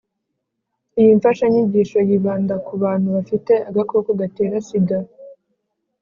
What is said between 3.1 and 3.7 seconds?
bafite